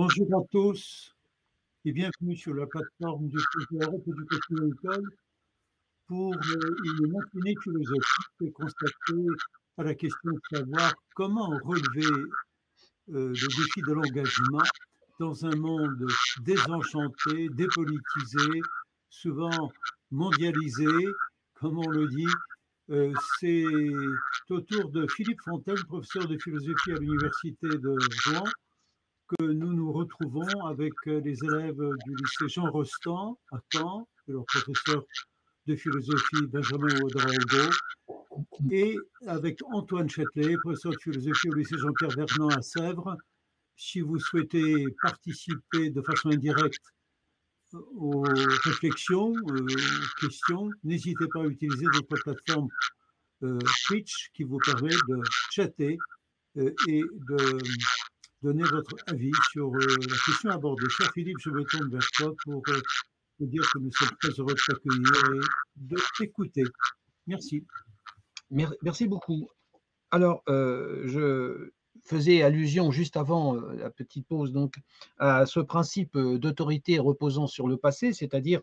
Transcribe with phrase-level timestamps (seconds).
[0.00, 1.12] Bonjour à tous
[1.84, 3.38] et bienvenue sur la plateforme du
[3.72, 5.10] Europe Éducation École
[6.06, 9.26] pour euh, une matinée philosophique consacrée
[9.76, 12.06] à la question de savoir comment relever
[13.08, 14.62] euh, le défi de l'engagement
[15.18, 16.06] dans un monde
[16.42, 18.60] désenchanté, dépolitisé,
[19.10, 19.72] souvent
[20.12, 20.86] mondialisé,
[21.54, 22.34] comme on le dit.
[22.90, 23.64] Euh, c'est
[24.48, 27.96] autour de Philippe Fontaine, professeur de philosophie à l'Université de
[28.28, 28.44] Rouen,
[29.28, 34.44] que nous nous retrouvons avec les élèves du lycée Jean Rostand à Caen, et leur
[34.46, 35.04] professeur
[35.66, 37.70] de philosophie Benjamin Ouedraogo,
[38.70, 38.96] et
[39.26, 43.16] avec Antoine Châtelet, professeur de philosophie au lycée Jean-Pierre Vernant à Sèvres.
[43.76, 46.82] Si vous souhaitez participer de façon indirecte
[47.74, 48.22] aux
[48.64, 52.68] réflexions, aux questions, n'hésitez pas à utiliser votre plateforme
[53.42, 55.98] euh, Twitch qui vous permet de chatter
[56.56, 57.58] euh, et de
[58.42, 60.88] donner votre avis sur euh, la question abordée.
[60.90, 62.80] Cher Philippe, je me tourne vers toi pour euh,
[63.38, 65.40] vous dire que nous sommes très heureux de t'accueillir et
[65.76, 66.64] de t'écouter.
[67.26, 67.64] Merci.
[68.50, 69.48] Merci beaucoup.
[70.10, 71.70] Alors, euh, je
[72.04, 74.76] faisais allusion juste avant la petite pause donc
[75.18, 78.62] à ce principe d'autorité reposant sur le passé, c'est-à-dire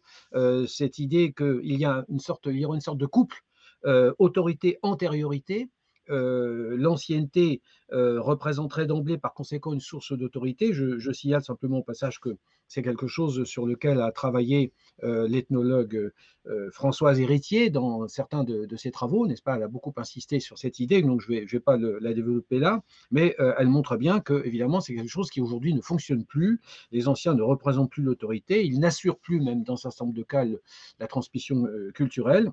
[0.68, 3.44] cette idée qu'il y a une sorte, il y aura une sorte de couple
[3.84, 5.70] autorité-antériorité
[6.10, 7.62] euh, l'ancienneté
[7.92, 10.74] euh, représenterait d'emblée par conséquent une source d'autorité.
[10.74, 14.72] Je, signale simplement au passage que c'est quelque chose sur lequel a travaillé
[15.04, 16.12] euh, l'ethnologue
[16.72, 19.56] Françoise Héritier dans certains de, ses travaux, n'est-ce pas?
[19.56, 22.84] Elle a beaucoup insisté sur cette idée, donc je ne vais, pas la développer là,
[23.10, 26.62] mais elle montre bien que, évidemment, c'est quelque chose qui aujourd'hui ne fonctionne plus.
[26.92, 30.22] Les anciens ne représentent plus l'autorité, ils n'assurent plus, même dans un certain nombre de
[30.22, 30.46] cas,
[31.00, 32.52] la transmission culturelle.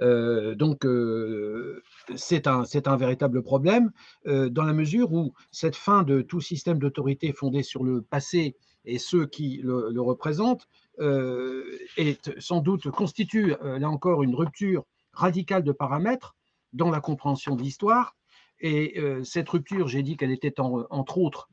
[0.00, 1.82] Euh, donc, euh,
[2.16, 3.92] c'est un, un, véritable problème
[4.26, 8.56] euh, dans la mesure où cette fin de tout système d'autorité fondé sur le passé
[8.84, 10.68] et ceux qui le, représentent
[11.00, 16.36] est sans doute constitue là encore une rupture radicale de paramètres
[16.74, 18.14] dans la compréhension de l'histoire.
[18.60, 21.48] Et cette rupture, j'ai dit qu'elle était entre autres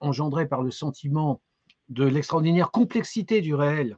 [0.00, 1.40] engendrée par le sentiment
[1.88, 3.96] de l'extraordinaire complexité du réel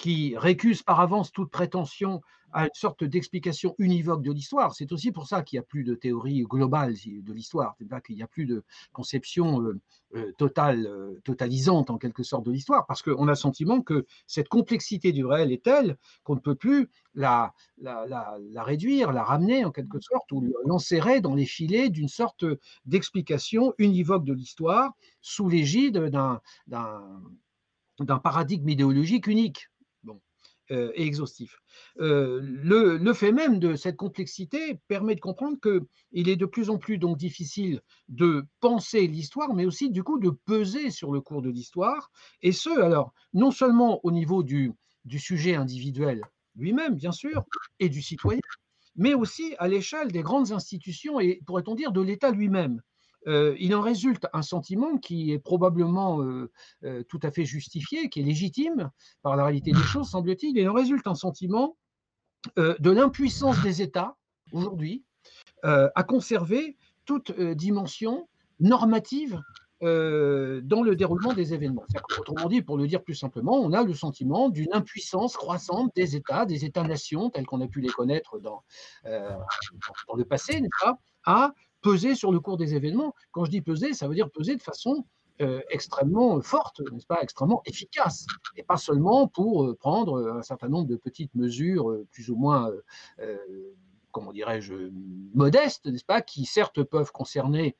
[0.00, 2.22] qui récuse par avance toute prétention
[2.52, 4.74] à une sorte d'explication univoque de l'histoire.
[4.74, 8.22] C'est aussi pour ça qu'il n'y a plus de théorie globale de l'histoire, qu'il n'y
[8.22, 9.80] a plus de conception euh,
[10.16, 14.48] euh, euh, totalisante en quelque sorte de l'histoire, parce qu'on a le sentiment que cette
[14.48, 19.64] complexité du réel est telle qu'on ne peut plus la, la, la, réduire, la ramener
[19.64, 22.44] en quelque sorte, ou l'enserrer dans les filets d'une sorte
[22.84, 26.10] d'explication univoque de l'histoire sous l'égide
[26.66, 29.69] d'un paradigme idéologique unique.
[30.70, 31.58] Euh, et exhaustif.
[31.98, 36.78] Euh, le, fait même de cette complexité permet de comprendre qu'il est de plus en
[36.78, 41.42] plus donc difficile de penser l'histoire, mais aussi du coup de peser sur le cours
[41.42, 44.72] de l'histoire, et ce, alors, non seulement au niveau du,
[45.04, 46.22] du sujet individuel
[46.54, 47.44] lui-même, bien sûr,
[47.80, 48.40] et du citoyen,
[48.94, 52.80] mais aussi à l'échelle des grandes institutions et, pourrait-on dire, de l'État lui-même.
[53.26, 56.50] Euh, il en résulte un sentiment qui est probablement euh,
[56.84, 58.90] euh, tout à fait justifié, qui est légitime
[59.22, 60.56] par la réalité des choses, semble-t-il.
[60.56, 61.76] Il en résulte un sentiment
[62.56, 64.16] de l'impuissance des États
[64.52, 65.04] aujourd'hui
[65.62, 69.42] à conserver toute dimension normative
[69.82, 71.84] dans le déroulement des événements.
[72.18, 76.16] Autrement dit, pour le dire plus simplement, on a le sentiment d'une impuissance croissante des
[76.16, 78.64] États, des États-nations, tels qu'on a pu les connaître dans,
[79.04, 83.14] dans le passé, n'est-ce pas, à peser sur le cours des événements.
[83.32, 85.04] Quand je dis peser, ça veut dire peser de façon
[85.40, 88.26] euh, extrêmement forte, n'est-ce pas, extrêmement efficace,
[88.56, 92.36] et pas seulement pour euh, prendre un certain nombre de petites mesures euh, plus ou
[92.36, 92.70] moins,
[94.10, 94.74] comment dirais-je,
[95.32, 97.76] modestes, n'est-ce pas, qui certes peuvent concerner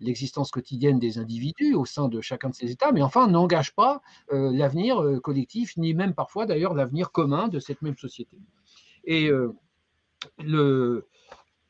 [0.00, 4.02] l'existence quotidienne des individus au sein de chacun de ces États, mais enfin n'engagent pas
[4.30, 8.36] l'avenir collectif, ni même parfois d'ailleurs l'avenir commun de cette même société.
[9.04, 9.30] Et
[10.38, 11.06] le,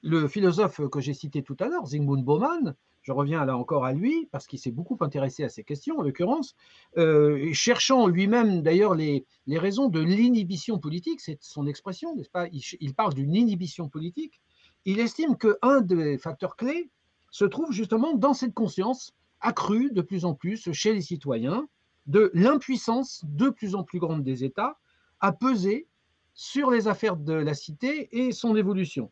[0.02, 3.92] le philosophe que j'ai cité tout à l'heure, Zygmunt Bauman, je reviens là encore à
[3.92, 6.54] lui, parce qu'il s'est beaucoup intéressé à ces questions, en l'occurrence,
[6.98, 12.46] euh, cherchant lui-même d'ailleurs les, raisons de l'inhibition politique, c'est son expression, n'est-ce pas?
[12.48, 14.40] Il, parle d'une inhibition politique.
[14.84, 16.90] Il estime qu'un des facteurs clés
[17.30, 21.66] se trouve justement dans cette conscience accrue de plus en plus chez les citoyens
[22.06, 24.78] de l'impuissance de plus en plus grande des États
[25.20, 25.86] à peser
[26.34, 29.10] sur les affaires de la cité et son évolution.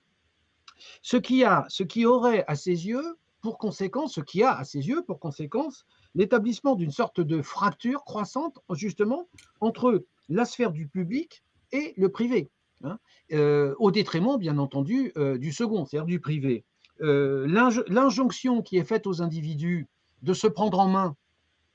[1.02, 5.18] Ce qui, aurait à ses yeux pour conséquence, ce qui a à ses yeux pour
[5.18, 9.28] conséquence l'établissement d'une sorte de fracture croissante justement
[9.60, 11.42] entre la sphère du public
[11.72, 12.50] et le privé,
[12.84, 12.98] hein,
[13.32, 16.64] euh, au détriment bien entendu euh, du second, c'est-à-dire du privé.
[17.02, 17.46] Euh,
[17.88, 19.88] l'injonction qui est faite aux individus
[20.22, 21.16] de se prendre en main,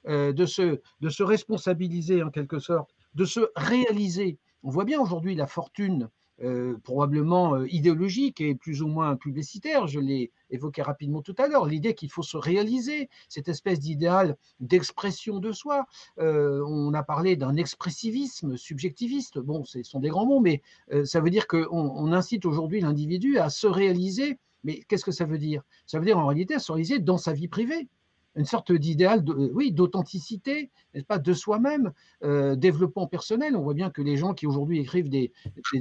[0.08, 4.38] de se responsabiliser en quelque sorte, de se réaliser.
[4.62, 6.10] On voit bien aujourd'hui la fortune
[6.44, 11.48] euh, probablement euh, idéologique et plus ou moins publicitaire, je l'ai évoqué rapidement tout à
[11.48, 15.86] l'heure, l'idée qu'il faut se réaliser, cette espèce d'idéal d'expression de soi.
[16.20, 20.62] Euh, on a parlé d'un expressivisme subjectiviste, bon, ce sont des grands mots, mais
[21.06, 24.38] ça veut dire qu'on on incite aujourd'hui l'individu à se réaliser.
[24.66, 25.62] Mais qu'est-ce que ça veut dire?
[25.86, 27.88] Ça veut dire en réalité se réaliser dans sa vie privée
[28.36, 31.92] une sorte d'idéal, euh, oui, d'authenticité, n'est-ce pas, de soi-même,
[32.24, 33.56] euh, développement personnel.
[33.56, 35.32] On voit bien que les gens qui aujourd'hui écrivent des,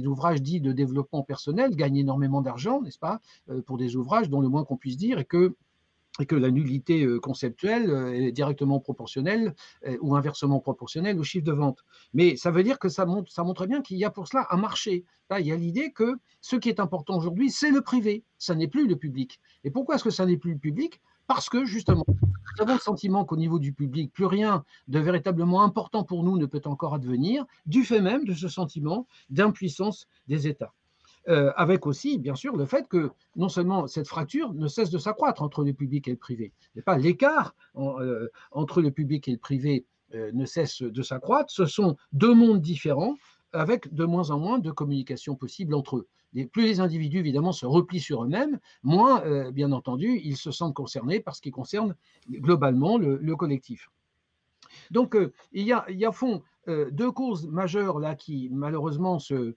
[0.05, 3.19] ouvrages dits de développement personnel gagnent énormément d'argent, n'est-ce pas,
[3.49, 5.55] euh, pour des ouvrages dont le moins qu'on puisse dire est que
[6.31, 9.53] la nullité conceptuelle est directement proportionnelle
[9.99, 11.83] ou inversement proportionnelle au chiffre de vente.
[12.13, 14.47] Mais ça veut dire que ça montre, ça montre bien qu'il y a pour cela
[14.49, 15.03] un marché.
[15.29, 18.55] Là, il y a l'idée que ce qui est important aujourd'hui, c'est le privé, ça
[18.55, 19.41] n'est plus le public.
[19.65, 21.01] Et pourquoi est-ce que ça n'est plus le public?
[21.27, 25.63] Parce que justement, nous avons le sentiment qu'au niveau du public, plus rien de véritablement
[25.63, 30.47] important pour nous ne peut encore advenir, du fait même de ce sentiment d'impuissance des
[30.47, 30.73] États.
[31.27, 34.99] Euh, avec aussi, bien sûr, le fait que non seulement cette fracture ne cesse de
[34.99, 39.31] s'accroître entre le public et le privé, mais pas l'écart euh, entre le public et
[39.31, 43.15] le privé euh, ne cesse de s'accroître, ce sont deux mondes différents
[43.53, 46.07] avec de moins en moins de communication possible entre eux.
[46.43, 50.73] Plus les individus, évidemment, se replient sur eux-mêmes, moins, euh, bien entendu, ils se sentent
[50.73, 51.95] concernés par ce qui concerne
[52.29, 53.89] globalement le, collectif.
[54.91, 58.49] Donc, euh, il, y a, il y a fond euh, deux causes majeures là qui,
[58.51, 59.55] malheureusement, se,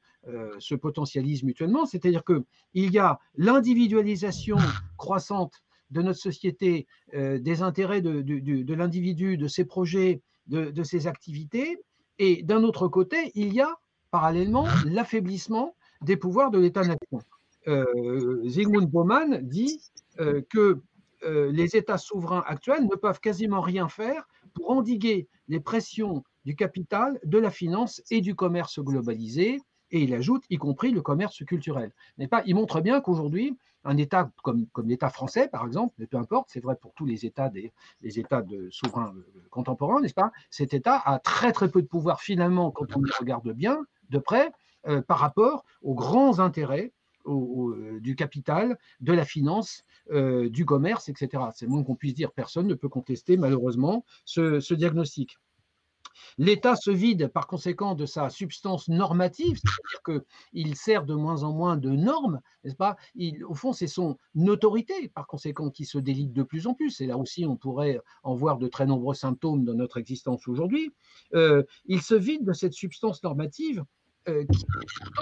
[0.59, 4.59] se potentialisent mutuellement, c'est-à-dire qu'il y a l'individualisation
[4.99, 11.79] croissante de notre société, des intérêts de, l'individu, de ses projets, de ses activités,
[12.19, 13.79] et d'un autre côté, il y a
[14.11, 17.23] parallèlement l'affaiblissement des pouvoirs de l'État-nation.
[17.67, 19.81] Euh, Zygmunt Bauman dit
[20.21, 20.81] euh, que
[21.25, 26.55] euh, les États souverains actuels ne peuvent quasiment rien faire pour endiguer les pressions du
[26.55, 29.61] capital, de la finance et du commerce globalisé,
[29.91, 31.93] et il ajoute, y compris le commerce culturel.
[32.31, 36.49] Pas, il montre bien qu'aujourd'hui, un État comme, l'État français, par exemple, mais peu importe,
[36.51, 37.73] c'est vrai pour tous les États, des,
[38.03, 39.15] les États souverains
[39.51, 40.31] contemporains, n'est-ce pas?
[40.51, 43.79] Cet État a très très peu de pouvoir finalement, quand on y regarde bien,
[44.11, 44.53] de près
[44.87, 46.93] euh, par rapport aux grands intérêts
[47.27, 51.43] euh, du capital, de la finance, euh, du commerce, etc.
[51.55, 52.31] C'est moins qu'on puisse dire.
[52.33, 55.37] Personne ne peut contester malheureusement ce, diagnostic.
[56.39, 60.23] L'État se vide par conséquent de sa substance normative, c'est-à-dire
[60.53, 62.97] qu'il sert de moins en moins de normes, n'est-ce pas?
[63.47, 64.17] Au fond, c'est son
[64.47, 67.01] autorité, par conséquent, qui se délite de plus en plus.
[67.01, 70.93] Et là aussi, on pourrait en voir de très nombreux symptômes dans notre existence aujourd'hui.
[71.35, 73.85] il se vide de cette substance normative
[74.29, 74.45] euh,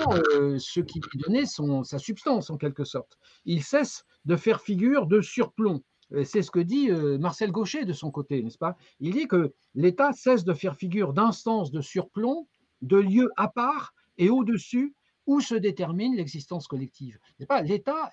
[0.09, 3.19] euh, ce qui lui donnait son, sa substance en quelque sorte.
[3.45, 5.83] Il cesse de faire figure de surplomb.
[6.13, 8.77] Euh, c'est ce que dit Marcel Gaucher de son côté, n'est-ce pas?
[9.01, 12.49] Il dit que l'État cesse de faire figure d'instance de surplomb,
[12.83, 14.95] de lieu à part et au-dessus
[15.27, 17.19] où se détermine l'existence collective.
[17.65, 18.11] L'État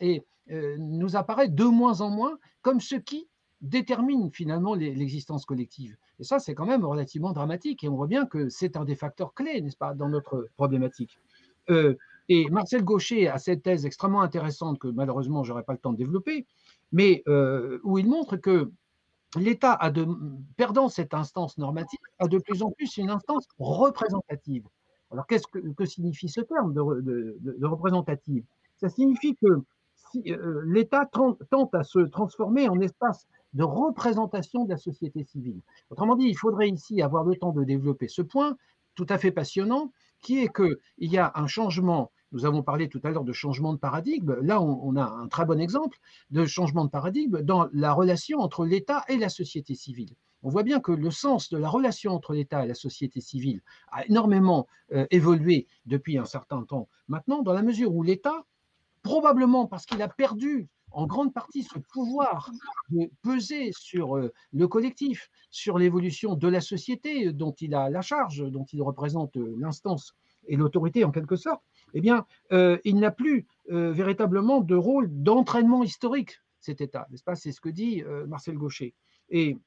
[0.50, 3.28] nous apparaît de moins en moins comme ce qui
[3.64, 5.96] détermine finalement l'existence collective.
[6.20, 7.84] Et ça, c'est quand même relativement dramatique.
[7.84, 11.18] Et on voit bien que c'est un des facteurs clés, n'est-ce pas, dans notre problématique.
[11.70, 11.96] Euh,
[12.30, 15.94] et Marcel Gaucher a cette thèse extrêmement intéressante que malheureusement, je n'aurai pas le temps
[15.94, 16.46] de développer,
[16.92, 18.70] mais euh, où il montre que
[19.38, 19.80] l'État,
[20.58, 24.68] perdant cette instance normative, a de plus en plus une instance représentative.
[25.12, 28.44] Alors, qu'est-ce que, signifie ce terme de, représentative?
[28.78, 29.62] Ça signifie que
[30.28, 35.62] euh, l'État tente à se transformer en espace de représentation de la société civile.
[35.90, 38.58] Autrement dit, il faudrait ici avoir le temps de développer ce point
[38.96, 39.92] tout à fait passionnant,
[40.22, 43.74] qui est qu'il y a un changement, nous avons parlé tout à l'heure de changement
[43.74, 45.98] de paradigme, là on, a un très bon exemple
[46.32, 50.16] de changement de paradigme dans la relation entre l'État et la société civile.
[50.42, 53.62] On voit bien que le sens de la relation entre l'État et la société civile
[53.92, 58.46] a énormément euh, évolué depuis un certain temps maintenant, dans la mesure où l'État,
[59.04, 62.52] probablement parce qu'il a perdu en grande partie ce pouvoir
[62.90, 68.02] de peser sur euh, le collectif, sur l'évolution de la société dont il a la
[68.02, 70.16] charge, dont il représente euh, l'instance
[70.48, 71.62] et l'autorité en quelque sorte,
[71.94, 77.36] eh bien, euh, il n'a plus véritablement de rôle d'entraînement historique, cet État, n'est-ce pas?
[77.36, 78.94] C'est ce que dit Marcel Gaucher.
[79.30, 79.58] Et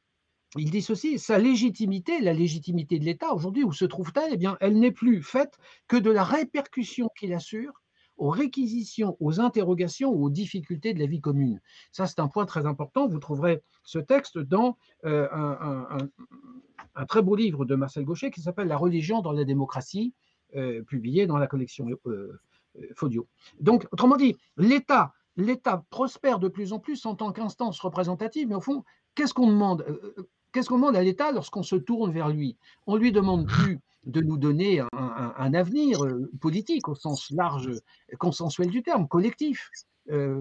[0.54, 4.34] il dit ceci, sa légitimité, la légitimité de l'État aujourd'hui, où se trouve-t-elle?
[4.34, 5.56] Eh bien, elle n'est plus faite
[5.88, 7.72] que de la répercussion qu'il assure
[8.16, 11.60] aux réquisitions, aux interrogations ou aux difficultés de la vie commune.
[11.92, 13.06] Ça, c'est un point très important.
[13.06, 18.68] Vous trouverez ce texte dans euh, un, très beau livre de Marcel Gaucher qui s'appelle
[18.68, 20.14] La religion dans la démocratie,
[20.54, 22.40] euh, publié dans la collection euh,
[22.94, 23.26] Folio.
[23.60, 28.54] Donc, autrement dit, l'État, l'État prospère de plus en plus en tant qu'instance représentative, mais
[28.54, 29.84] au fond, qu'est-ce qu'on demande?
[30.56, 32.56] Qu'est-ce qu'on demande à l'État lorsqu'on se tourne vers lui?
[32.86, 36.02] On lui demande plus de nous donner un, avenir
[36.40, 37.70] politique au sens large,
[38.18, 39.68] consensuel du terme, collectif,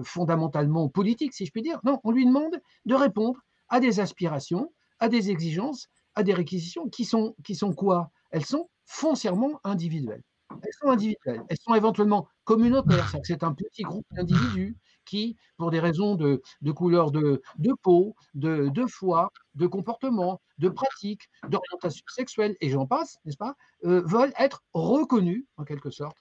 [0.04, 1.80] fondamentalement politique, si je puis dire.
[1.84, 6.88] Non, on lui demande de répondre à des aspirations, à des exigences, à des réquisitions
[6.88, 8.10] qui sont, qui sont quoi?
[8.30, 10.22] Elles sont foncièrement individuelles.
[10.62, 11.42] Elles sont individuelles.
[11.50, 13.14] Elles sont éventuellement communautaires.
[13.22, 17.40] C'est un petit groupe d'individus qui, pour des raisons de, couleur de,
[17.82, 24.02] peau, de, foi, de comportement, de pratique, d'orientation sexuelle, et j'en passe, n'est-ce pas, euh,
[24.04, 26.18] veulent être reconnus, en quelque sorte,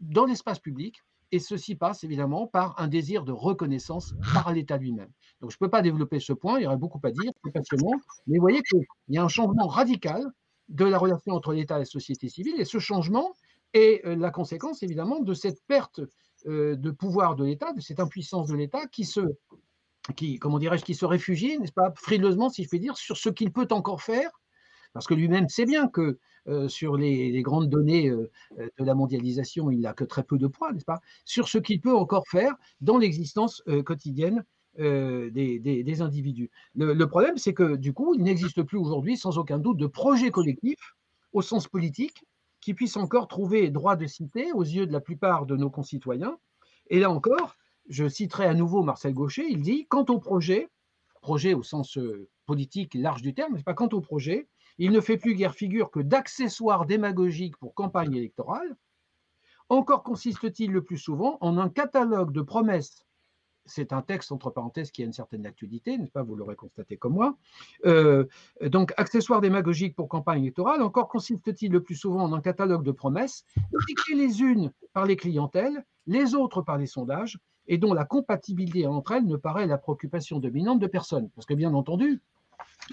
[0.00, 1.00] dans l'espace public.
[1.32, 5.10] Et ceci passe évidemment par un désir de reconnaissance par l'État lui-même.
[5.40, 8.36] Donc je ne peux pas développer ce point, il y aurait beaucoup à dire, mais
[8.36, 10.24] vous voyez qu'il y a un changement radical
[10.68, 12.60] de la relation entre l'État et la société civile.
[12.60, 13.32] Et ce changement
[13.74, 16.00] est euh, la conséquence, évidemment, de cette perte
[16.46, 19.20] de pouvoir de l'État, de cette impuissance de l'État qui se,
[20.16, 23.28] qui, comment dirais-je, qui se réfugie, n'est-ce pas, frileusement, si je puis dire, sur ce
[23.28, 24.30] qu'il peut encore faire,
[24.92, 26.18] parce que lui-même sait bien que
[26.48, 28.30] euh, sur les, grandes données de
[28.78, 31.94] la mondialisation, il n'a que très peu de poids, n'est-ce pas, sur ce qu'il peut
[31.94, 34.44] encore faire dans l'existence quotidienne
[34.78, 36.48] euh, des, individus.
[36.76, 40.30] Le, problème, c'est que du coup, il n'existe plus aujourd'hui, sans aucun doute, de projet
[40.30, 40.78] collectif
[41.32, 42.24] au sens politique
[42.60, 46.38] qui puisse encore trouver droit de cité aux yeux de la plupart de nos concitoyens.
[46.88, 47.56] Et là encore,
[47.88, 50.68] je citerai à nouveau Marcel Gaucher, il dit, quant au projet,
[51.20, 54.48] projet au sens euh, politique large du terme, mais pas quant au projet,
[54.78, 58.76] il ne fait plus guère figure que d'accessoires démagogiques pour campagne électorale.
[59.68, 63.06] Encore consiste-t-il le plus souvent en un catalogue de promesses
[63.66, 66.22] c'est un texte, entre parenthèses, qui a une certaine actualité, n'est-ce pas?
[66.22, 67.36] Vous l'aurez constaté comme moi.
[67.86, 68.26] Euh,
[68.62, 72.92] donc, accessoire démagogique pour campagne électorale, encore consiste-t-il le plus souvent en un catalogue de
[72.92, 73.44] promesses,
[73.88, 77.38] écrites les unes par les clientèles, les autres par les sondages,
[77.68, 81.30] et dont la compatibilité entre elles ne paraît la préoccupation dominante de personne.
[81.36, 82.20] Parce que, bien entendu,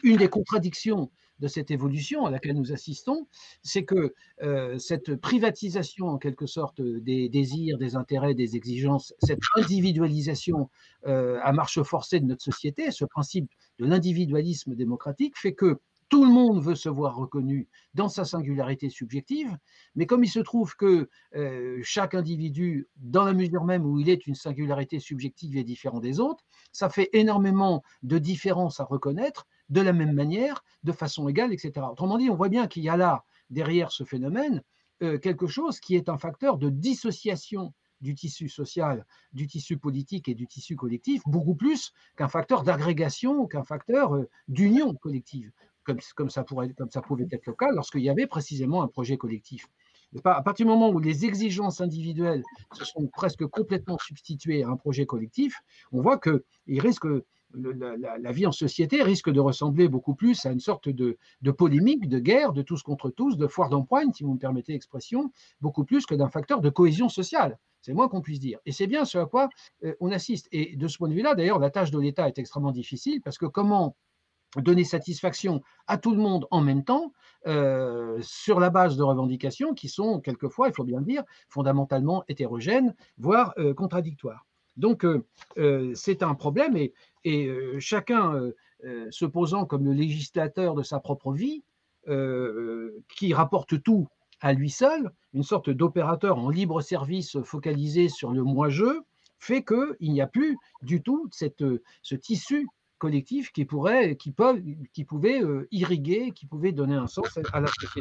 [0.03, 3.27] une des contradictions de cette évolution à laquelle nous assistons,
[3.61, 9.41] c'est que euh, cette privatisation en quelque sorte des désirs, des intérêts, des exigences, cette
[9.55, 10.69] individualisation
[11.05, 15.79] euh, à marche forcée de notre société, ce principe de l'individualisme démocratique fait que
[16.09, 19.57] tout le monde veut se voir reconnu dans sa singularité subjective,
[19.95, 24.09] mais comme il se trouve que euh, chaque individu, dans la mesure même où il
[24.09, 29.47] est une singularité subjective, est différent des autres, ça fait énormément de différences à reconnaître
[29.69, 31.85] de la même manière, de façon égale, etc.
[31.91, 34.61] Autrement dit, on voit bien qu'il y a là, derrière ce phénomène,
[35.03, 40.29] euh, quelque chose qui est un facteur de dissociation du tissu social, du tissu politique
[40.29, 45.51] et du tissu collectif, beaucoup plus qu'un facteur d'agrégation ou qu'un facteur euh, d'union collective,
[45.83, 49.17] comme, ça pourrait, comme ça pouvait être le cas lorsqu'il y avait précisément un projet
[49.17, 49.67] collectif.
[50.23, 52.43] À partir du moment où les exigences individuelles
[52.73, 55.59] se sont presque complètement substituées à un projet collectif,
[55.91, 57.05] on voit qu'il risque
[57.53, 61.17] la, vie en société risque de ressembler beaucoup plus à une sorte de,
[61.51, 65.31] polémique, de guerre, de tous contre tous, de foire d'empoigne, si vous me permettez l'expression,
[65.61, 67.57] beaucoup plus que d'un facteur de cohésion sociale.
[67.81, 68.59] C'est moins qu'on puisse dire.
[68.65, 69.49] Et c'est bien ce à quoi
[69.85, 70.47] euh, on assiste.
[70.51, 73.37] Et de ce point de vue-là, d'ailleurs, la tâche de l'État est extrêmement difficile parce
[73.37, 73.95] que comment
[74.57, 77.13] donner satisfaction à tout le monde en même temps
[77.47, 82.23] euh, sur la base de revendications qui sont quelquefois, il faut bien le dire, fondamentalement
[82.27, 84.45] hétérogènes, voire euh, contradictoires.
[84.75, 85.07] Donc,
[85.95, 86.93] c'est un problème et,
[87.27, 88.55] et euh, chacun euh,
[88.85, 91.63] euh, se posant comme le législateur de sa propre vie,
[93.17, 94.07] qui rapporte tout
[94.39, 99.01] à lui seul, une sorte d'opérateur en libre service focalisé sur le moi-je,
[99.39, 102.65] fait qu'il n'y a plus du tout ce tissu
[102.97, 105.41] collectif qui, pourrait, qui, peut, qui pouvait
[105.71, 107.99] irriguer, qui pouvait donner un sens à la société.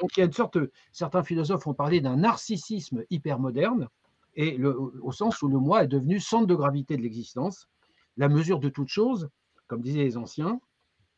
[0.00, 0.58] Donc il y a une sorte,
[0.90, 3.88] certains philosophes ont parlé d'un narcissisme hyper moderne,
[4.34, 7.68] et au sens où le moi est devenu centre de gravité de l'existence,
[8.16, 9.28] la mesure de toute chose,
[9.66, 10.60] comme disaient les anciens,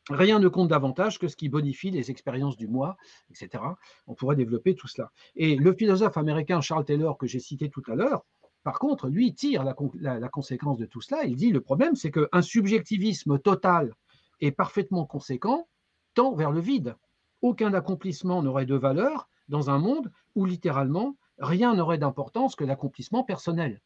[0.09, 2.97] rien ne compte davantage que ce qui bonifie les expériences du moi,
[3.29, 3.63] etc.
[4.07, 5.11] On pourrait développer tout cela.
[5.35, 8.25] Et le philosophe américain Charles Taylor, que j'ai cité tout à l'heure,
[8.63, 11.23] par contre, lui tire la, conséquence de tout cela.
[11.23, 13.95] Il dit le problème, c'est qu'un subjectivisme total
[14.41, 15.67] et parfaitement conséquent
[16.13, 16.95] tend vers le vide.
[17.41, 23.23] Aucun accomplissement n'aurait de valeur dans un monde où littéralement rien n'aurait d'importance que l'accomplissement
[23.23, 23.81] personnel.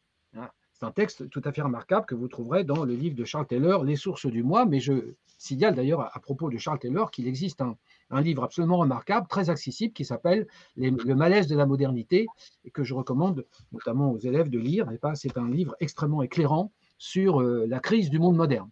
[0.84, 3.84] Un texte tout à fait remarquable que vous trouverez dans le livre de Charles Taylor,
[3.84, 7.62] Les sources du moi, mais je signale d'ailleurs à, propos de Charles Taylor qu'il existe
[7.62, 7.76] un,
[8.20, 12.26] livre absolument remarquable, très accessible, qui s'appelle Le malaise de la modernité,
[12.64, 14.86] et que je recommande notamment aux élèves de lire.
[15.14, 18.68] C'est un livre extrêmement éclairant sur euh, la crise du monde moderne.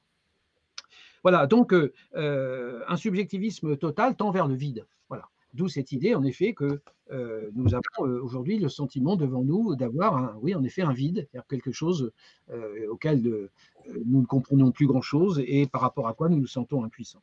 [1.22, 4.86] Voilà, donc euh, euh, un subjectivisme total tend vers le vide.
[5.08, 5.28] Voilà.
[5.54, 6.80] D'où cette idée, en effet, que
[7.10, 11.28] euh, nous avons euh, aujourd'hui le sentiment devant nous d'avoir, oui, en effet, un vide,
[11.48, 12.10] quelque chose
[12.50, 13.50] euh, auquel
[14.06, 17.22] nous ne comprenons plus grand-chose et par rapport à quoi nous nous sentons impuissants.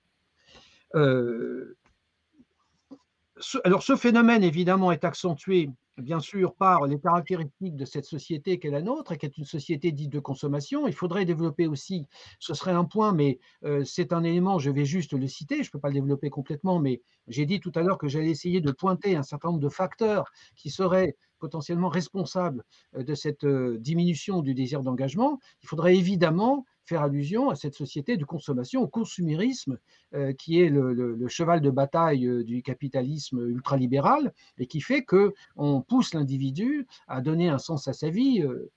[3.63, 5.71] alors ce phénomène, évidemment, est accentué
[6.01, 9.45] bien sûr par les caractéristiques de cette société qu'est la nôtre et qui est une
[9.45, 10.87] société dite de consommation.
[10.87, 12.05] Il faudrait développer aussi,
[12.39, 15.69] ce serait un point, mais euh, c'est un élément, je vais juste le citer, je
[15.69, 18.61] ne peux pas le développer complètement, mais j'ai dit tout à l'heure que j'allais essayer
[18.61, 20.25] de pointer un certain nombre de facteurs
[20.55, 22.63] qui seraient potentiellement responsables
[22.95, 25.39] euh, de cette euh, diminution du désir d'engagement.
[25.63, 29.77] Il faudrait évidemment faire allusion à cette société de consommation, au consumérisme,
[30.15, 35.81] euh, qui est le, cheval de bataille euh, du capitalisme ultralibéral et qui fait qu'on
[35.87, 38.41] pousse l'individu à donner un sens à sa vie.
[38.41, 38.71] Euh,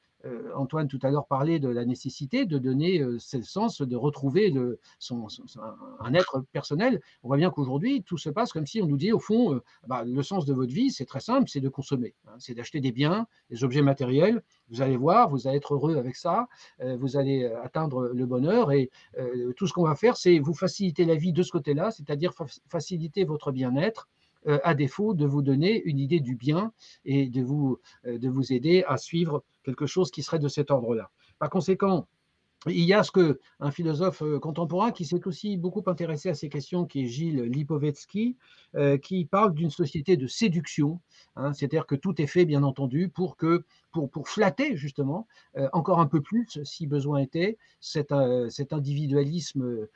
[0.54, 4.54] Antoine tout à l'heure parlait de la nécessité de donner euh, ce sens, de retrouver
[4.98, 5.26] son,
[6.00, 7.00] un être personnel.
[7.22, 9.62] On voit bien qu'aujourd'hui, tout se passe comme si on nous dit, au fond, euh,
[9.86, 12.34] bah, le sens de votre vie, c'est très simple, c'est de consommer, hein.
[12.38, 14.42] c'est d'acheter des biens, des objets matériels.
[14.70, 16.48] Vous allez voir, vous allez être heureux avec ça,
[16.80, 18.90] vous allez atteindre le bonheur et
[19.56, 22.32] tout ce qu'on va faire, c'est vous faciliter la vie de ce côté-là, c'est-à-dire
[22.68, 24.21] faciliter votre bien-être euh,
[24.62, 26.72] à défaut de vous donner une idée du bien
[27.04, 30.70] et de vous, euh, de vous aider à suivre quelque chose qui serait de cet
[30.70, 31.10] ordre-là.
[31.38, 32.06] Par conséquent,
[32.66, 36.34] il y a ce que un philosophe euh, contemporain qui s'est aussi beaucoup intéressé à
[36.34, 38.36] ces questions, qui est Gilles Lipovetsky,
[38.76, 41.00] euh, qui parle d'une société de séduction,
[41.36, 45.26] hein, c'est-à-dire que tout est fait, bien entendu, pour que pour, pour flatter justement
[45.56, 48.14] euh, encore un peu plus, si besoin était, cet,
[48.48, 49.88] cet individualisme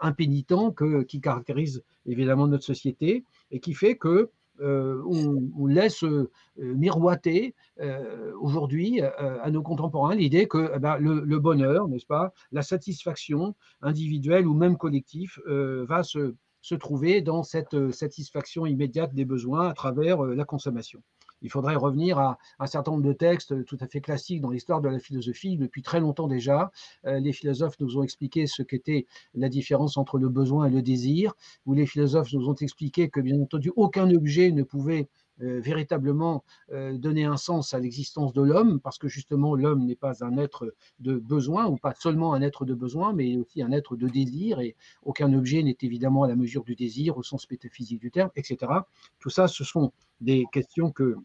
[0.00, 0.74] impénitent
[1.08, 8.32] qui caractérise évidemment notre société et qui fait que euh, on, laisse euh, miroiter euh,
[8.40, 14.46] aujourd'hui à nos contemporains l'idée que eh ben, le, bonheur, n'est-ce pas, la satisfaction individuelle
[14.46, 20.22] ou même collective va se, se trouver dans cette satisfaction immédiate des besoins à travers
[20.22, 21.02] la consommation
[21.42, 24.80] il faudrait revenir à un certain nombre de textes tout à fait classiques dans l'histoire
[24.80, 25.56] de la philosophie.
[25.56, 26.70] Depuis très longtemps déjà,
[27.06, 30.82] euh, les philosophes nous ont expliqué ce qu'était la différence entre le besoin et le
[30.82, 31.34] désir,
[31.66, 35.08] où les philosophes nous ont expliqué que, bien entendu, aucun objet ne pouvait
[35.40, 40.24] véritablement euh, donner un sens à l'existence de l'homme, parce que justement l'homme n'est pas
[40.24, 43.96] un être de besoin, ou pas seulement un être de besoin, mais aussi un être
[43.96, 48.00] de désir, et aucun objet n'est évidemment à la mesure du désir au sens métaphysique
[48.00, 48.72] du terme, etc.
[49.18, 51.16] Tout ça, ce sont des questions que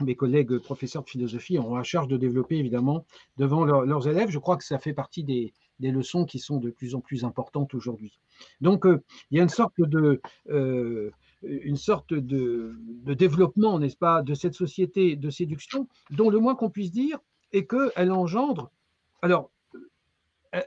[0.00, 3.04] mes collègues professeurs de philosophie auront à charge de développer évidemment
[3.36, 4.30] devant leurs élèves.
[4.30, 7.74] Je crois que ça fait partie des, leçons qui sont de plus en plus importantes
[7.74, 8.18] aujourd'hui.
[8.60, 11.10] Donc, euh, il y a une sorte de, euh,
[11.46, 12.76] une sorte de,
[13.14, 17.18] développement, n'est-ce pas, de cette société de séduction, dont le moins qu'on puisse dire
[17.52, 18.70] est qu'elle engendre.
[19.22, 19.50] Alors,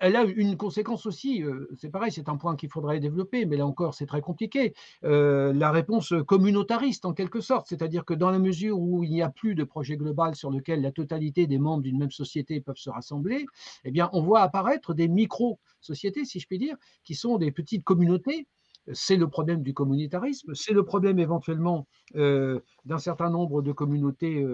[0.01, 3.55] elle a une conséquence aussi, euh, c'est pareil, c'est un point qu'il faudrait développer, mais
[3.55, 4.73] là encore, c'est très compliqué.
[5.03, 9.21] Euh, la réponse communautariste, en quelque sorte, c'est-à-dire que dans la mesure où il n'y
[9.21, 12.77] a plus de projet global sur lequel la totalité des membres d'une même société peuvent
[12.77, 13.45] se rassembler,
[13.85, 17.83] eh bien, on voit apparaître des micro-sociétés, si je puis dire, qui sont des petites
[17.83, 18.47] communautés
[18.93, 24.45] c'est le problème du communautarisme, c'est le problème éventuellement euh, d'un certain nombre de communautés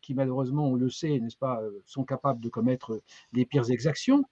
[0.00, 3.00] qui malheureusement, on le sait, n'est-ce pas, sont capables de commettre
[3.32, 4.24] les pires exactions.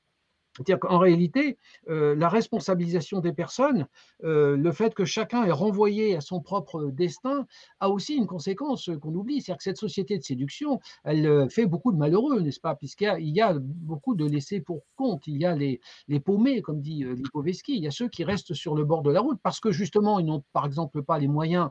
[0.57, 3.87] C'est-à-dire qu'en réalité, euh, la responsabilisation des personnes,
[4.25, 7.47] euh, le fait que chacun est renvoyé à son propre destin,
[7.81, 9.43] a aussi une conséquence qu'on oublie.
[9.43, 12.75] C'est-à-dire que cette société de séduction, elle euh, fait beaucoup de malheureux, n'est-ce pas?
[12.75, 15.27] Puisqu'il y, a beaucoup de laissés pour compte.
[15.27, 15.81] Il y a les,
[16.21, 17.77] paumés, comme dit Lipovetsky.
[17.77, 20.19] Il y a ceux qui restent sur le bord de la route parce que justement,
[20.19, 21.71] ils n'ont par exemple pas les moyens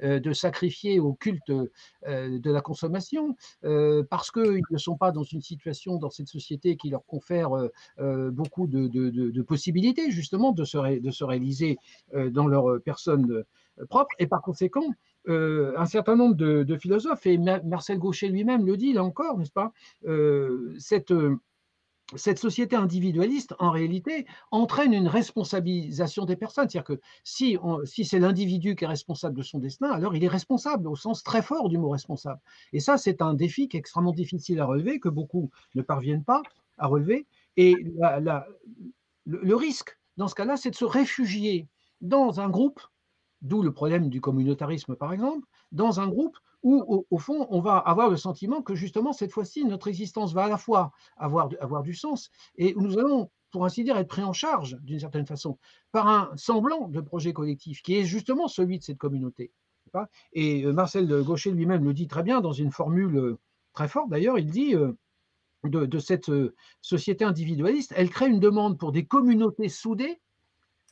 [0.00, 5.22] de sacrifier au culte euh, de la consommation, euh, parce qu'ils ne sont pas dans
[5.22, 7.50] une situation dans cette société qui leur confère
[7.98, 11.78] beaucoup de, possibilités justement de se, de se réaliser
[12.14, 13.44] dans leur personne
[13.88, 14.14] propre.
[14.18, 14.94] Et par conséquent,
[15.28, 19.72] un certain nombre de, philosophes, et Marcel Gaucher lui-même le dit là encore, n'est-ce pas,
[20.78, 21.12] cette
[22.14, 26.68] cette société individualiste, en réalité, entraîne une responsabilisation des personnes.
[26.68, 30.28] C'est-à-dire que si, si c'est l'individu qui est responsable de son destin, alors il est
[30.28, 32.40] responsable au sens très fort du mot responsable.
[32.72, 36.24] Et ça, c'est un défi qui est extrêmement difficile à relever, que beaucoup ne parviennent
[36.24, 36.42] pas
[36.78, 37.26] à relever.
[37.56, 37.74] Et
[39.26, 41.66] le risque, dans ce cas-là, c'est de se réfugier
[42.00, 42.80] dans un groupe,
[43.42, 47.76] d'où le problème du communautarisme, par exemple, dans un groupe où, au, fond, on va
[47.76, 51.48] avoir le sentiment que justement, cette fois-ci, notre existence va à la fois avoir,
[51.82, 55.58] du sens et nous allons, pour ainsi dire, être pris en charge, d'une certaine façon,
[55.92, 59.52] par un semblant de projet collectif qui est justement celui de cette communauté.
[60.32, 63.38] Et euh, Marcel Gaucher lui-même le dit très bien dans une formule euh,
[63.72, 64.92] très forte, d'ailleurs, il dit euh,
[65.64, 66.30] de, de, cette
[66.82, 70.20] société individualiste, elle crée une demande pour des communautés soudées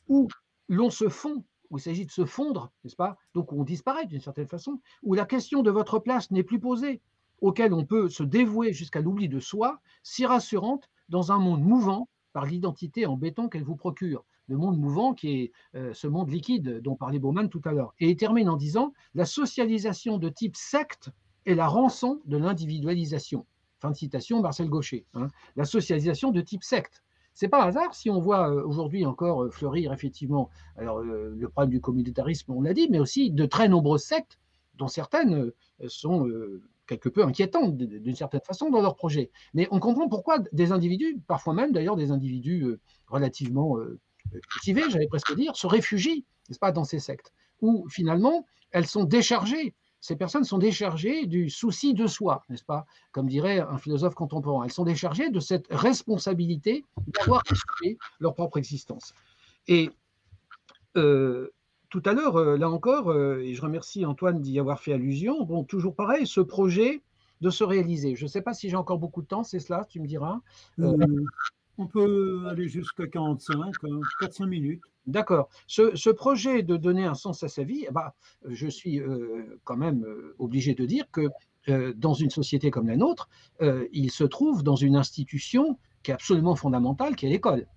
[0.07, 0.27] où
[0.69, 3.17] l'on se fond où il s'agit de se fondre, n'est-ce pas?
[3.33, 7.01] Donc on disparaît d'une certaine façon, où la question de votre place n'est plus posée,
[7.41, 12.09] auquel on peut se dévouer jusqu'à l'oubli de soi, si rassurante dans un monde mouvant
[12.33, 16.29] par l'identité en béton qu'elle vous procure, le monde mouvant qui est euh, ce monde
[16.29, 17.93] liquide dont parlait Bauman tout à l'heure.
[17.99, 21.09] Et il termine en disant La socialisation de type secte
[21.45, 23.45] est la rançon de l'individualisation.
[23.79, 25.05] Fin de citation, Marcel Gaucher.
[25.13, 25.27] Hein.
[25.55, 27.03] La socialisation de type secte.
[27.35, 31.69] C'est pas hasard si on voit euh, aujourd'hui encore euh, fleurir effectivement alors, le problème
[31.69, 34.39] du communautarisme, on l'a dit, mais aussi de très nombreuses sectes,
[34.75, 35.51] dont certaines
[35.87, 36.29] sont
[36.85, 39.31] quelque peu inquiétantes d'une certaine façon dans leur projet.
[39.53, 42.65] Mais on comprend pourquoi des individus, parfois même d'ailleurs des individus
[43.07, 43.77] relativement
[44.49, 49.05] cultivés, j'allais presque dire, se réfugient, n'est-ce pas, dans ces sectes, où finalement elles sont
[49.05, 49.73] déchargées.
[50.05, 54.63] Ces personnes sont déchargées du souci de soi, n'est-ce pas Comme dirait un philosophe contemporain.
[54.63, 59.15] Elles sont déchargées de cette responsabilité d'avoir assumé leur propre existence.
[59.67, 59.89] Et
[60.95, 61.49] euh,
[61.89, 65.43] tout à l'heure, euh, là encore, euh, et je remercie Antoine d'y avoir fait allusion,
[65.43, 67.01] bon, toujours pareil, ce projet
[67.41, 68.15] de se réaliser.
[68.15, 70.39] Je ne sais pas si j'ai encore beaucoup de temps, c'est cela, tu me diras.
[71.77, 73.73] On peut aller jusqu'à 45,
[74.21, 74.81] 4-5 hein, minutes.
[75.07, 75.49] D'accord.
[75.67, 78.15] Ce, projet de donner un sens à sa vie, bah,
[78.47, 81.29] je suis euh, quand même euh, obligé de dire que
[81.69, 83.29] euh, dans une société comme la nôtre,
[83.91, 87.67] il se trouve dans une institution qui est absolument fondamentale, qui est l'école.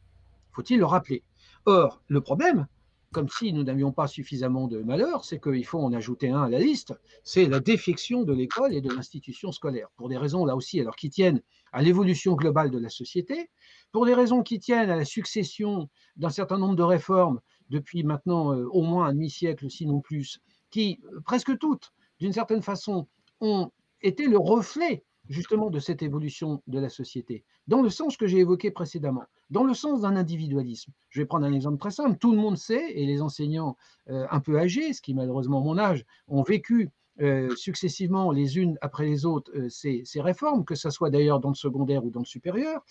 [0.53, 1.23] Faut-il le rappeler?
[1.67, 2.67] Or, le problème,
[3.13, 6.49] comme si nous n'avions pas suffisamment de malheur, c'est qu'il faut en ajouter un à
[6.49, 6.95] la liste,
[7.25, 10.97] c'est la défection de l'école et de l'institution scolaire, pour des raisons là aussi, alors
[10.97, 11.41] qui tiennent
[11.73, 13.51] à l'évolution globale de la société,
[13.93, 17.41] pour des raisons qui tiennent à la succession d'un certain nombre de réformes
[17.71, 20.41] depuis maintenant euh, au moins un demi-siècle, sinon plus,
[20.71, 23.07] qui, euh, presque toutes, d'une certaine façon,
[23.41, 23.71] ont
[24.03, 28.39] été le reflet justement de cette évolution de la société, dans le sens que j'ai
[28.39, 30.93] évoqué précédemment, dans le sens d'un individualisme.
[31.09, 32.19] Je vais prendre un exemple très simple.
[32.19, 33.77] Tout le monde sait, et les enseignants
[34.11, 38.79] euh, un peu âgés, ce qui malheureusement mon âge, ont vécu euh, successivement les unes
[38.81, 42.21] après les autres euh, ces, réformes, que ce soit d'ailleurs dans le secondaire ou dans
[42.21, 42.85] le supérieur,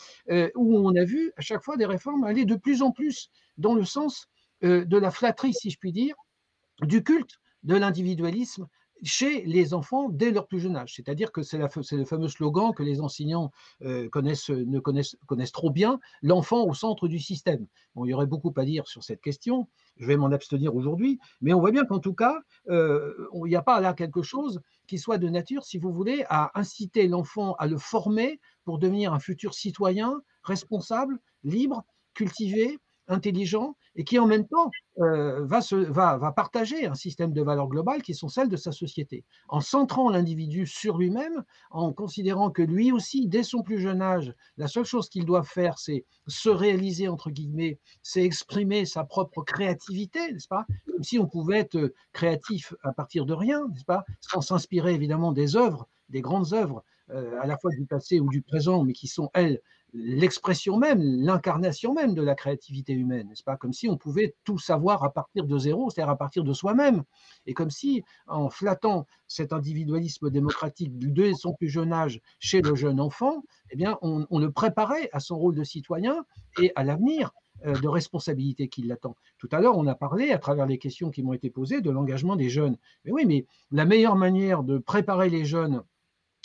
[0.55, 3.73] où on a vu à chaque fois des réformes aller de plus en plus dans
[3.73, 4.27] le sens
[4.61, 6.15] de la flatterie, si je puis dire,
[6.81, 8.67] du culte de l'individualisme
[9.03, 10.93] chez les enfants dès leur plus jeune âge.
[10.95, 13.51] C'est-à-dire que c'est le fameux slogan que les enseignants
[13.83, 17.67] euh, connaissent, ne connaissent, connaissent trop bien, l'enfant au centre du système.
[17.95, 21.53] Il y aurait beaucoup à dire sur cette question, je vais m'en abstenir aujourd'hui, mais
[21.53, 24.97] on voit bien qu'en tout cas, euh, il n'y a pas là quelque chose qui
[24.97, 29.19] soit de nature, si vous voulez, à inciter l'enfant à le former pour devenir un
[29.19, 31.83] futur citoyen responsable, libre,
[32.13, 35.75] cultivé, intelligent et qui en même temps euh, va, se,
[36.31, 39.25] partager un système de valeurs globales qui sont celles de sa société.
[39.47, 44.33] En centrant l'individu sur lui-même, en considérant que lui aussi, dès son plus jeune âge,
[44.57, 49.41] la seule chose qu'il doit faire, c'est se réaliser, entre guillemets, c'est exprimer sa propre
[49.41, 50.65] créativité, n'est-ce pas?
[50.91, 54.03] Comme si on pouvait être créatif à partir de rien, n'est-ce pas?
[54.21, 58.29] Sans s'inspirer évidemment des œuvres, des grandes œuvres, euh, à la fois du passé ou
[58.29, 59.61] du présent, mais qui sont, elles,
[59.93, 63.55] l'expression même, l'incarnation même de la créativité humaine, n'est-ce pas?
[63.55, 67.03] Comme si on pouvait tout savoir à partir de zéro, c'est-à-dire à partir de soi-même.
[67.45, 72.75] Et comme si, en flattant cet individualisme démocratique dès son plus jeune âge chez le
[72.75, 76.25] jeune enfant, eh bien, on, le préparait à son rôle de citoyen
[76.61, 77.31] et à l'avenir
[77.65, 79.15] euh, de responsabilité qui l'attend.
[79.37, 81.89] Tout à l'heure, on a parlé, à travers les questions qui m'ont été posées, de
[81.89, 82.77] l'engagement des jeunes.
[83.05, 85.81] Mais oui, mais la meilleure manière de préparer les jeunes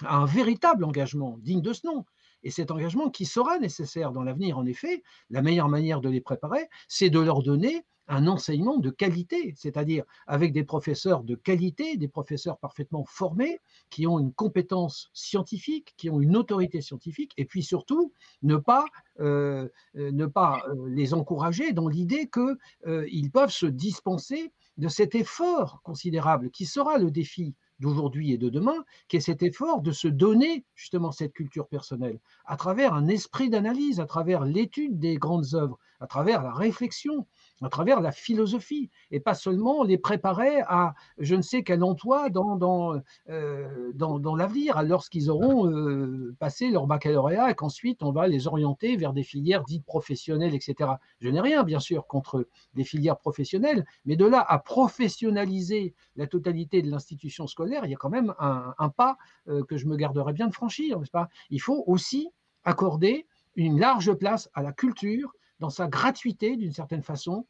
[0.04, 2.04] à un véritable engagement digne de ce nom,
[2.42, 6.20] et cet engagement qui sera nécessaire dans l'avenir, en effet, la meilleure manière de les
[6.20, 11.96] préparer, c'est de leur donner un enseignement de qualité, c'est-à-dire avec des professeurs de qualité,
[11.96, 17.44] des professeurs parfaitement formés, qui ont une compétence scientifique, qui ont une autorité scientifique, et
[17.44, 18.84] puis surtout ne pas,
[19.20, 25.14] euh, euh, ne pas euh, les encourager dans l'idée qu'ils peuvent se dispenser de cet
[25.14, 29.92] effort considérable qui sera le défi d'aujourd'hui et de demain, qui est cet effort de
[29.92, 35.16] se donner justement cette culture personnelle à travers un esprit d'analyse, à travers l'étude des
[35.16, 37.26] grandes œuvres, à travers la réflexion,
[37.62, 42.28] à travers la philosophie, et pas seulement les préparer à je ne sais quel emploi
[42.30, 48.26] dans, dans, euh, dans, l'avenir, lorsqu'ils auront euh, passé leur baccalauréat et qu'ensuite on va
[48.26, 50.90] les orienter vers des filières dites professionnelles, etc.
[51.20, 56.26] Je n'ai rien, bien sûr, contre des filières professionnelles, mais de là à professionnaliser la
[56.26, 59.16] totalité de l'institution scolaire, il y a quand même un, pas
[59.48, 61.28] euh, que je me garderais bien de franchir, n'est-ce pas?
[61.50, 62.30] Il faut aussi
[62.64, 67.46] accorder une large place à la culture dans sa gratuité d'une certaine façon,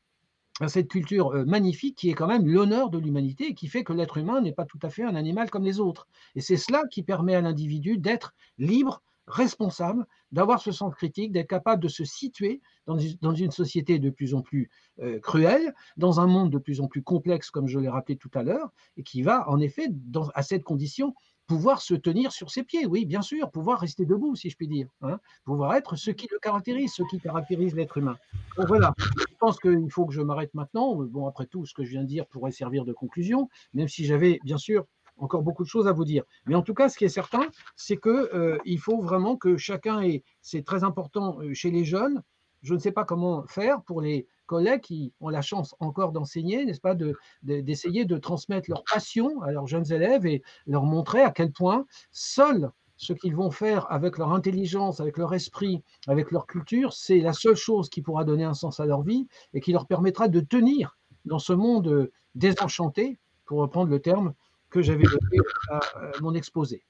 [0.69, 3.93] cette culture euh, magnifique qui est quand même l'honneur de l'humanité et qui fait que
[3.93, 6.09] l'être humain n'est pas tout à fait un animal comme les autres.
[6.35, 11.49] Et c'est cela qui permet à l'individu d'être libre, responsable, d'avoir ce sens critique, d'être
[11.49, 14.71] capable de se situer dans une société de plus en plus
[15.01, 18.31] euh, cruelle, dans un monde de plus en plus complexe, comme je l'ai rappelé tout
[18.35, 19.89] à l'heure, et qui va en effet,
[20.35, 21.15] à cette condition,
[21.53, 24.69] pouvoir se tenir sur ses pieds, oui, bien sûr, pouvoir rester debout, si je puis
[24.69, 28.17] dire, hein, pouvoir être ce qui le caractérise, ce qui caractérise l'être humain.
[28.57, 30.95] Donc voilà, je pense qu'il faut que je m'arrête maintenant.
[30.95, 34.07] Bon, après tout, ce que je viens de dire pourrait servir de conclusion, même si
[34.07, 34.87] j'avais, bien sûr,
[35.19, 36.25] encore beaucoup de choses à vous dire.
[36.47, 40.01] Mais en tout cas, ce qui est certain, c'est qu'il euh, faut vraiment que chacun
[40.01, 42.23] ait, c'est très important euh, chez les jeunes,
[42.63, 46.65] je ne sais pas comment faire pour les collègues qui ont la chance encore d'enseigner,
[46.65, 46.95] n'est-ce pas,
[47.43, 51.51] d'essayer de, de, transmettre leur passion à leurs jeunes élèves et leur montrer à quel
[51.53, 56.93] point seuls ce qu'ils vont faire avec leur intelligence, avec leur esprit, avec leur culture,
[56.93, 59.87] c'est la seule chose qui pourra donner un sens à leur vie et qui leur
[59.87, 64.35] permettra de tenir dans ce monde désenchanté, pour reprendre le terme
[64.71, 65.81] que j'avais donné à
[66.21, 66.85] mon exposé.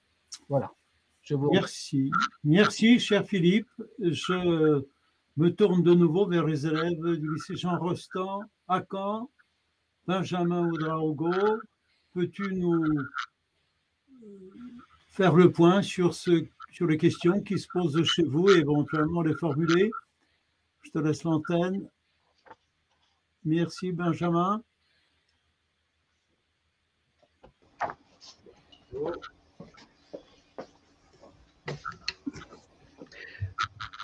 [0.49, 0.71] Voilà.
[1.23, 2.11] Je vous Merci.
[2.45, 3.69] Merci, cher Philippe.
[4.01, 4.83] Je
[5.37, 9.31] me tourne de nouveau vers les élèves du lycée Jean Rostand à Caen.
[10.07, 11.61] Benjamin Oudraogo,
[12.13, 12.85] peux-tu nous
[15.11, 19.23] faire le point sur, ce, sur les questions qui se posent chez vous et éventuellement
[19.23, 19.91] les formuler?
[20.83, 21.89] Je te laisse l'antenne.
[23.45, 24.63] Merci Benjamin.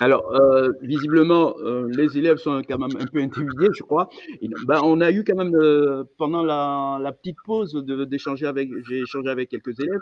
[0.01, 4.09] Alors, euh, visiblement, euh, les élèves sont quand même un peu intimidés, je crois.
[4.67, 9.29] ben, on a eu quand même, euh, pendant la, petite pause d'échanger avec, j'ai échangé
[9.29, 10.01] avec quelques élèves.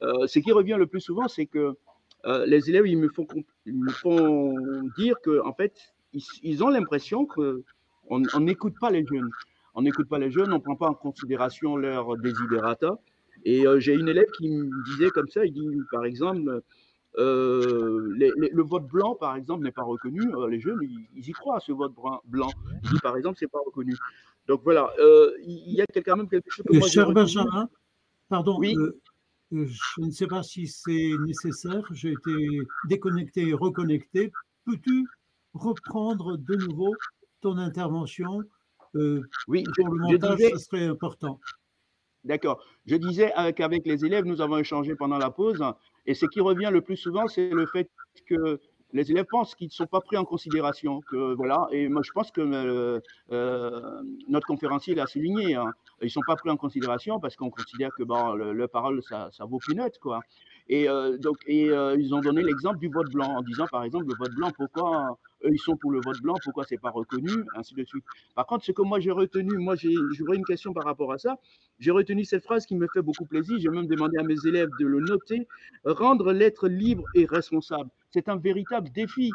[0.00, 1.74] ce qui revient le plus souvent, c'est que
[2.46, 3.26] les élèves, ils me font,
[3.66, 4.52] me font
[4.98, 5.74] dire que, en fait,
[6.42, 9.30] ils, ont l'impression qu'on n'écoute pas les jeunes.
[9.74, 12.98] On n'écoute pas les jeunes, on ne prend pas en considération leurs desiderata.
[13.44, 16.62] Et j'ai une élève qui me disait comme ça, il dit, par exemple,
[17.18, 20.20] euh, le vote blanc, par exemple, n'est pas reconnu.
[20.34, 22.50] Euh, les jeunes, ils, y croient à ce vote blanc.
[22.82, 23.96] Ils disent, par exemple, c'est pas reconnu.
[24.46, 27.68] Donc voilà, euh, il y a quand même quelque chose que moi Cher Benjamin,
[28.28, 28.76] pardon, oui
[29.52, 31.84] je ne sais pas si c'est nécessaire.
[31.92, 34.32] J'ai été déconnecté et reconnecté.
[34.64, 35.06] Peux-tu
[35.54, 36.94] reprendre de nouveau
[37.40, 38.42] ton intervention
[39.46, 41.38] Oui, pour le montage, ce serait important.
[42.24, 42.60] D'accord.
[42.86, 45.62] Je disais qu'avec les élèves, nous avons échangé pendant la pause
[46.06, 47.90] et ce qui revient le plus souvent, c'est le fait
[48.26, 48.60] que
[48.92, 51.00] les élèves pensent qu'ils ne sont pas pris en considération.
[51.12, 53.00] Voilà, et moi, je pense que euh,
[53.32, 55.54] euh, notre conférencier l'a souligné.
[55.54, 55.72] Hein.
[56.00, 59.28] ils ne sont pas pris en considération parce qu'on considère que bon, le, parole, ça,
[59.32, 59.98] ça vaut plus net.
[59.98, 60.20] Quoi.
[60.68, 64.06] Et, euh, donc, et ils ont donné l'exemple du vote blanc en disant, par exemple,
[64.08, 67.30] le vote blanc, pourquoi eux, ils sont pour le vote blanc, pourquoi c'est pas reconnu,
[67.54, 68.04] ainsi de suite.
[68.34, 71.38] Par contre, ce que moi j'ai retenu, moi j'aurais une question par rapport à ça.
[71.78, 73.58] J'ai retenu cette phrase qui me fait beaucoup plaisir.
[73.58, 75.46] J'ai même demandé à mes élèves de le noter.
[75.84, 77.90] Rendre l'être libre et responsable.
[78.10, 79.30] C'est un véritable défi.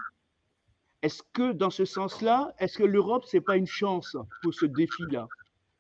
[1.02, 5.28] Est-ce que dans ce sens-là, est-ce que l'Europe, c'est pas une chance pour ce défi-là?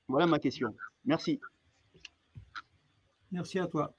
[0.07, 0.75] Voilà ma question.
[1.05, 1.39] Merci.
[3.31, 3.93] Merci à toi.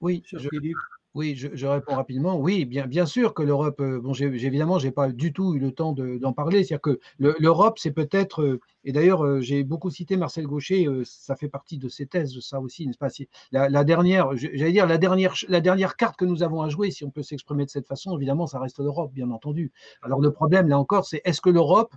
[0.00, 0.76] Oui, je, Philippe.
[1.16, 2.38] Oui, je, réponds rapidement.
[2.38, 5.72] Oui, bien, sûr que l'Europe, euh, bon, évidemment, je n'ai pas du tout eu le
[5.72, 6.62] temps d'en parler.
[6.62, 11.34] C'est-à-dire que l'Europe, c'est peut-être, euh, et d'ailleurs, euh, j'ai beaucoup cité Marcel Gaucher, ça
[11.34, 13.08] fait partie de ses thèses, ça aussi, n'est-ce pas?
[13.50, 17.04] La, dernière, j'allais dire, la dernière, la dernière carte que nous avons à jouer, si
[17.04, 19.72] on peut s'exprimer de cette façon, évidemment, ça reste l'Europe, bien entendu.
[20.02, 21.92] Alors le problème, là encore, c'est est-ce que l'Europe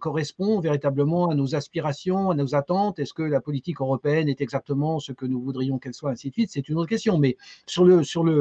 [0.00, 2.98] correspond véritablement à nos aspirations, à nos attentes?
[2.98, 6.32] Est-ce que la politique européenne est exactement ce que nous voudrions qu'elle soit, ainsi de
[6.32, 6.50] suite?
[6.52, 7.18] C'est une autre question.
[7.18, 8.31] Mais sur le, sur le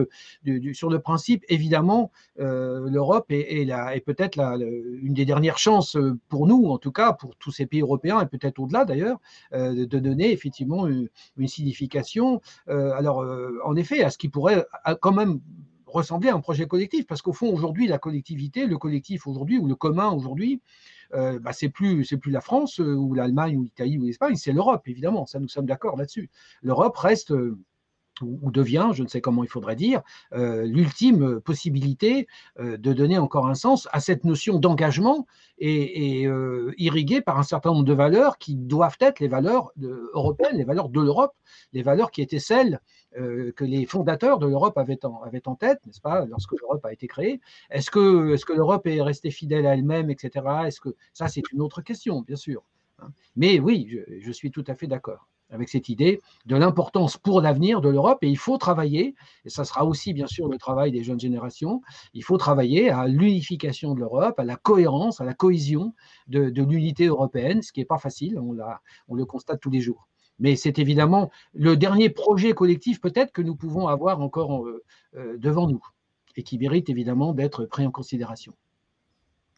[0.73, 6.65] sur le principe, évidemment, euh, l'Europe est, peut-être une des dernières chances euh, pour nous,
[6.67, 9.19] en tout cas pour tous ces pays européens, et peut-être au-delà d'ailleurs,
[9.53, 11.09] euh, de donner effectivement une,
[11.47, 12.39] signification.
[12.67, 13.25] alors,
[13.65, 14.65] en effet, à ce qui pourrait
[15.01, 15.41] quand même
[15.85, 19.67] ressembler à un projet collectif, parce qu'au fond, aujourd'hui, la collectivité, le collectif aujourd'hui, ou
[19.67, 20.61] le commun aujourd'hui,
[21.11, 24.87] bah, c'est plus c'est plus la France ou l'Allemagne ou l'Italie ou l'Espagne, c'est l'Europe
[24.87, 25.25] évidemment.
[25.25, 26.29] Ça, nous sommes d'accord là-dessus.
[26.61, 27.33] L'Europe reste
[28.21, 30.01] ou, devient, je ne sais comment il faudrait dire,
[30.33, 32.27] euh, l'ultime possibilité
[32.59, 37.43] euh, de donner encore un sens à cette notion d'engagement et, euh, irriguée par un
[37.43, 39.71] certain nombre de valeurs qui doivent être les valeurs
[40.13, 41.33] européennes, les valeurs de l'Europe,
[41.73, 42.79] les valeurs qui étaient celles
[43.13, 47.41] que les fondateurs de l'Europe avaient en, tête, n'est-ce pas, lorsque l'Europe a été créée.
[47.69, 50.45] Est-ce que, est que l'Europe est restée fidèle à elle-même, etc.
[50.65, 52.63] Est-ce que ça, c'est une autre question, bien sûr.
[52.99, 53.09] Hein.
[53.35, 57.81] Mais oui, je suis tout à fait d'accord avec cette idée de l'importance pour l'avenir
[57.81, 58.19] de l'Europe.
[58.23, 61.81] Et il faut travailler, et ça sera aussi bien sûr le travail des jeunes générations,
[62.13, 65.93] il faut travailler à l'unification de l'Europe, à la cohérence, à la cohésion
[66.27, 70.07] de, l'unité européenne, ce qui n'est pas facile, on, le constate tous les jours.
[70.39, 74.83] Mais c'est évidemment le dernier projet collectif peut-être que nous pouvons avoir encore euh,
[75.15, 75.83] euh, devant nous
[76.35, 78.53] et qui mérite évidemment d'être pris en considération.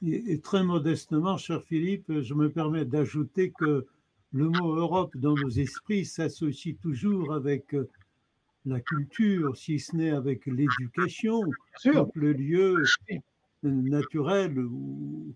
[0.02, 3.88] et très modestement, cher Philippe, je me permets d'ajouter que
[4.34, 7.88] le mot Europe dans nos esprits s'associe toujours avec euh,
[8.66, 11.42] la culture, si ce n'est avec l'éducation,
[12.16, 12.84] le lieu
[13.64, 15.36] naturel ou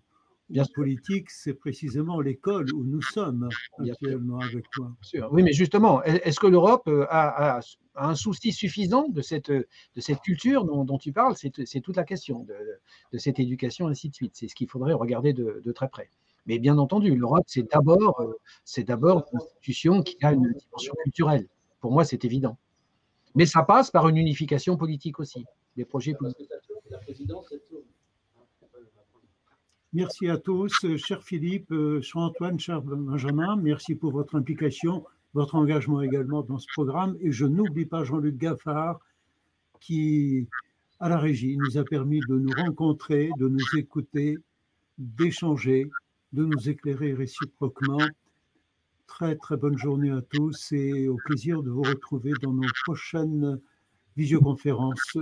[0.50, 4.90] la politique, c'est précisément l'école où nous sommes actuellement avec toi.
[5.30, 7.60] Oui, mais justement, est-ce que l'Europe euh, a,
[7.96, 9.66] un souci suffisant de cette, de
[9.98, 11.34] cette culture dont, tu parles?
[11.36, 14.32] C'est toute la question de, cette éducation, ainsi de suite.
[14.34, 16.08] C'est ce qu'il faudrait regarder de, très près.
[16.48, 18.32] Mais bien entendu, l'Europe, c'est d'abord, euh,
[18.64, 21.46] c'est d'abord une institution qui a une dimension culturelle.
[21.78, 22.56] Pour moi, c'est évident.
[23.34, 25.44] Mais ça passe par une unification politique aussi,
[25.76, 26.50] des projets politiques.
[29.92, 35.54] Merci à tous, cher Philippe, euh, cher Antoine, cher Benjamin, merci pour votre implication, votre
[35.54, 37.16] engagement également dans ce programme.
[37.20, 39.00] Et je n'oublie pas Jean-Luc Gaffard,
[39.80, 40.48] qui,
[40.98, 44.38] à la régie, nous a permis de nous rencontrer, de nous écouter,
[44.96, 45.90] d'échanger,
[46.32, 48.06] de nous éclairer réciproquement.
[49.06, 53.58] Très, très bonne journée à tous et au plaisir de vous retrouver dans nos prochaines
[54.16, 55.16] visioconférences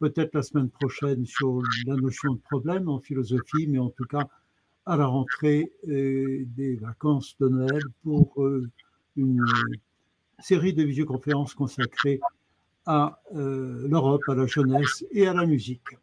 [0.00, 4.26] peut-être la semaine prochaine sur la notion de problème en philosophie, mais en tout cas
[4.86, 8.68] à la rentrée des vacances de Noël pour euh,
[9.16, 9.44] une
[10.40, 12.18] série de visioconférences consacrées
[12.86, 15.96] à euh, l'Europe, à la jeunesse et à la musique.